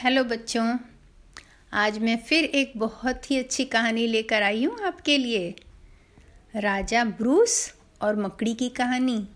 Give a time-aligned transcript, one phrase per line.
[0.00, 0.78] Hello बच्चों,
[1.72, 5.54] आज मैं फिर एक बहुत ही अच्छी कहानी लेकर आई हूँ आपके लिए।
[6.56, 9.28] राजा ब्रूस और मकड़ी की कहानी।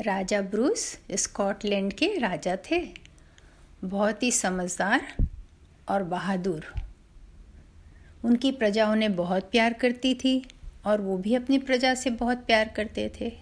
[0.00, 2.94] राजा ब्रूस स्कॉटलैंड के राजा थे।
[3.84, 5.16] बहुत ही समझदार
[5.88, 6.74] और बहादुर।
[8.24, 10.46] उनकी प्रजा उन्हें बहुत प्यार करती थी
[10.84, 13.32] और वो भी अपनी प्रजा से बहुत प्यार करते थे।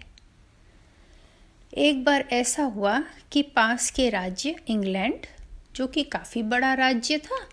[1.75, 5.27] एक बार ऐसा हुआ कि पास के राज्य इंग्लैंड
[5.75, 7.49] जो कि काफ़ी बड़ा राज्य था,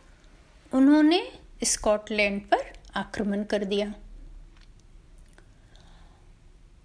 [0.73, 1.31] उन्होंने
[1.63, 3.93] स्कॉटलैंड पर आक्रमण कर दिया।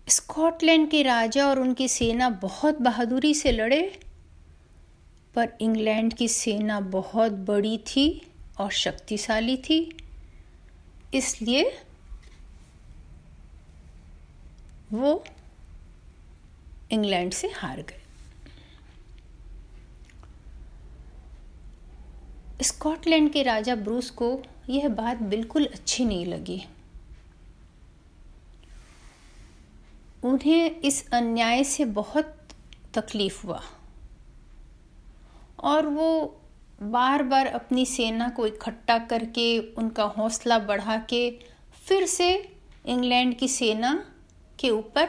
[0.08, 4.00] स्कॉटलैंड के राजा और उनकी सेना बहुत बहादुरी से लड़े,
[5.34, 8.26] पर इंग्लैंड की सेना बहुत बड़ी थी
[8.58, 9.96] और शक्तिशाली थी।
[11.14, 11.78] इसलिए
[14.92, 15.24] वो
[16.90, 18.03] इंग्लैंड से हार गए।
[22.62, 26.64] स्कॉटलैंड के राजा ब्रूस को यह बात बिल्कुल अच्छी नहीं लगी।
[30.24, 32.38] उन्हें इस अन्याय से बहुत
[32.94, 33.62] तकलीफ़ हुआ।
[35.60, 36.40] और वो
[36.82, 41.38] बार बार अपनी सेना को इकट्ठा करके, उनका हौसला बढ़ा के,
[41.88, 44.12] फिर से इंग्लैंड की सेना
[44.58, 45.08] के ऊपर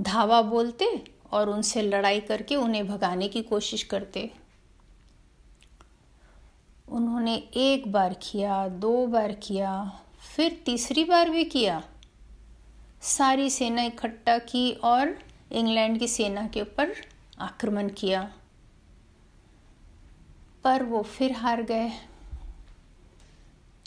[0.00, 4.43] धावा बोलते और उनसे लड़ाई करके उन्हें भगाने की कोशिश करते।
[7.24, 10.00] उन्होंने एक बार किया, दो बार किया,
[10.36, 11.82] फिर तीसरी बार भी किया।
[13.02, 15.18] सारी सेना इकट्ठा की और
[15.52, 16.94] इंग्लैंड की सेना के ऊपर
[17.38, 18.32] आक्रमण किया।
[20.64, 21.90] पर वो फिर हार गए।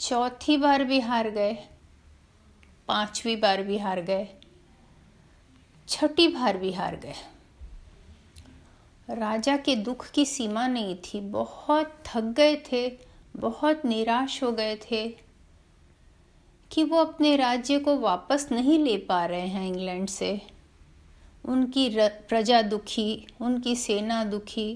[0.00, 1.68] चौथी बार भी हार गए।
[2.88, 4.28] पांचवी बार भी हार गए।
[5.88, 7.14] छठी बार भी हार गए।
[9.10, 13.07] राजा के दुख की सीमा नहीं थी। बहुत थक गए थे।
[13.38, 15.08] बहुत निराश हो गए थे
[16.70, 20.40] कि वो अपने राज्य को वापस नहीं ले पा रहे हैं इंग्लैंड से।
[21.44, 24.72] उनकी प्रजा दुखी, उनकी सेना दुखी।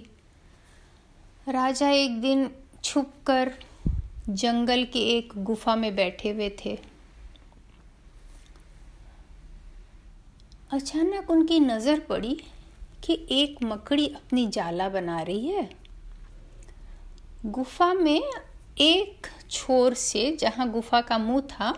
[1.48, 2.50] राजा एक दिन
[2.84, 3.52] छुपकर
[4.28, 6.78] जंगल के एक गुफा में बैठे हुए थे।
[10.72, 12.34] अचानक उनकी नज़र पड़ी
[13.04, 15.68] कि एक मकड़ी अपनी जाला बना रही है।
[17.46, 18.22] गुफा में
[18.76, 21.74] एक छोर से जहाँ गुफा का मुँह था,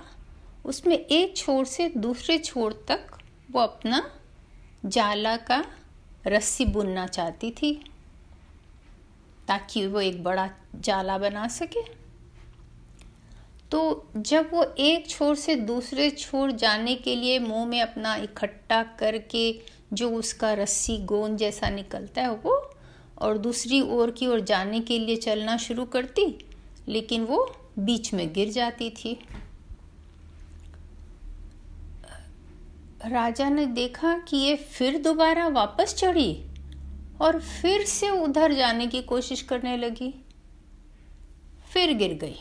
[0.64, 3.18] उसमें एक छोर से दूसरे छोर तक
[3.50, 4.02] वो अपना
[4.84, 5.64] जाला का
[6.26, 7.72] रस्सी बुनना चाहती थी,
[9.48, 11.82] ताकि वो एक बड़ा जाला बना सके।
[13.70, 18.82] तो जब वो एक छोर से दूसरे छोर जाने के लिए मुँह में अपना इकट्ठा
[18.98, 19.60] करके
[19.92, 22.70] जो उसका रस्सी गोंद जैसा निकलता है वो,
[23.18, 26.26] और दूसरी ओर की ओर जाने के लिए चलना शुरू करती
[26.88, 29.18] लेकिन वो बीच में गिर जाती थी।
[33.06, 36.46] राजा ने देखा कि ये फिर दोबारा वापस चढ़ी
[37.20, 40.14] और फिर से उधर जाने की कोशिश करने लगी।
[41.72, 42.36] फिर गिर गई।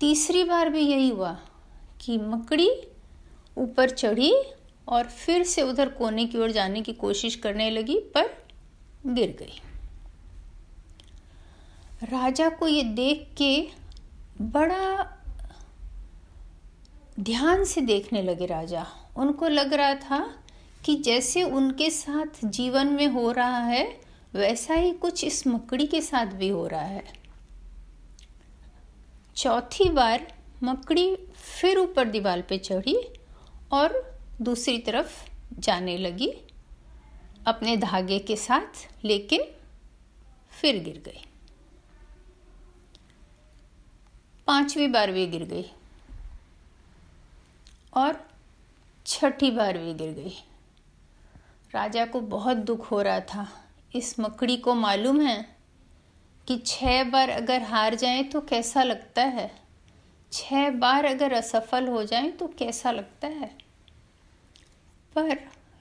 [0.00, 1.32] तीसरी बार भी यही हुआ
[2.00, 2.70] कि मकड़ी
[3.58, 4.32] ऊपर चढ़ी
[4.88, 8.30] और फिर से उधर कोने की ओर जाने की कोशिश करने लगी, पर
[9.06, 9.60] गिर गई।
[12.02, 13.68] राजा को ये देख के
[14.40, 15.02] बड़ा
[17.20, 20.18] ध्यान से देखने लगे राजा। उनको लग रहा था
[20.84, 23.84] कि जैसे उनके साथ जीवन में हो रहा है,
[24.34, 27.04] वैसा ही कुछ इस मकड़ी के साथ भी हो रहा है।
[29.36, 30.26] चौथी बार
[30.62, 31.16] मकड़ी
[31.60, 32.96] फिर ऊपर दीवार पे चढ़ी
[33.72, 35.24] और दूसरी तरफ़
[35.58, 36.32] जाने लगी,
[37.46, 39.42] अपने धागे के साथ लेकिन
[40.50, 41.24] फिर गिर गई।
[44.50, 45.64] पांचवी बार भी गिर गई
[47.94, 48.28] और
[49.06, 50.32] छठी बार भी गिर गई।
[51.74, 55.56] राजा को बहुत दुख हो रहा था। इस मकड़ी को मालूम है
[56.48, 59.62] कि छह बार अगर हार जाए तो कैसा लगता है?
[60.32, 63.58] छह बार अगर असफल हो जाए तो कैसा लगता है?
[65.14, 65.28] पर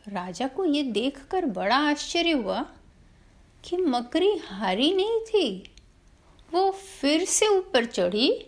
[0.08, 2.66] राजा को ये देखकर बड़ा आश्चर्य हुआ
[3.66, 5.76] कि मकड़ी हारी नहीं थी।
[6.54, 8.46] वो फिर से ऊपर चढ़ी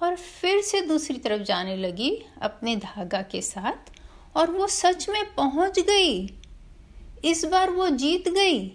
[0.00, 2.10] और फिर से दूसरी तरफ़ जाने लगी
[2.42, 3.90] अपने धागा के साथ
[4.36, 6.28] और वो सच में पहुँच गई।
[7.24, 8.70] इस बार वो जीत गई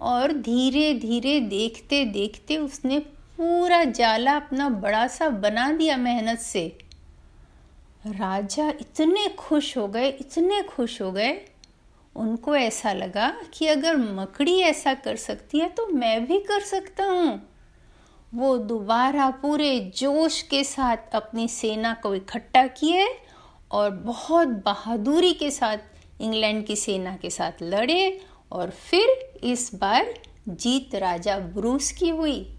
[0.00, 2.98] और धीरे धीरे देखते देखते उसने
[3.38, 6.66] पूरा जाला अपना बड़ा सा बना दिया मेहनत से।
[8.06, 11.32] राजा इतने खुश हो गए, इतने खुश हो गए।
[12.16, 17.04] उनको ऐसा लगा कि अगर मकड़ी ऐसा कर सकती है तो मैं भी कर सकता
[17.04, 17.40] हूँ।
[18.34, 23.08] वो दोबारा पूरे जोश के साथ अपनी सेना को इकट्ठा किए
[23.72, 25.78] और बहुत बहादुरी के साथ
[26.20, 30.14] इंग्लैंड की सेना के साथ लड़े और फिर इस बार
[30.48, 32.56] जीत राजा ब्रूस की हुई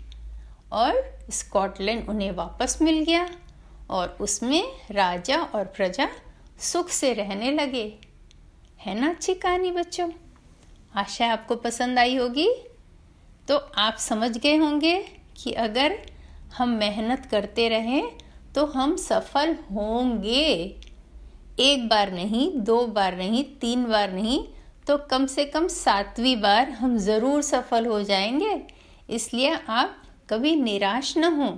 [0.72, 3.30] और स्कॉटलैंड उन्हें वापस मिल गया
[3.90, 6.10] और उसमें राजा और प्रजा
[6.60, 8.00] सुख से रहने लगे।
[8.80, 10.12] है ना अच्छी कहानी बच्चों?
[10.96, 12.54] आशा आपको पसंद आई होगी?
[13.48, 15.98] तो आप समझ गए होंगे कि अगर
[16.58, 18.10] हम मेहनत करते रहें
[18.56, 20.46] तो हम सफल होंगे।
[21.60, 24.44] एक बार नहीं, दो बार नहीं, तीन बार नहीं
[24.88, 28.62] तो कम से कम सातवीं बार हम ज़रूर सफल हो जाएँगे।
[29.10, 29.96] इसलिए आप
[30.30, 31.50] कभी निराश न हो।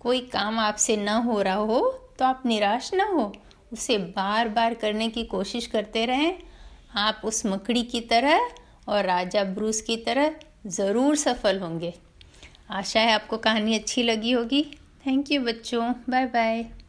[0.00, 1.80] कोई काम आपसे न हो रहा हो
[2.18, 3.32] तो आप निराश न हो।
[3.72, 6.38] उसे बार बार करने की कोशिश करते रहें।
[6.98, 8.48] आप उस मकड़ी की तरह
[8.88, 10.34] और राजा ब्रूस की तरह
[10.68, 11.92] ज़रूर सफल होंगे।
[12.70, 14.62] आशा है आपको कहानी अच्छी लगी होगी।
[15.06, 16.70] थैंक यू बच्चों। Bye bye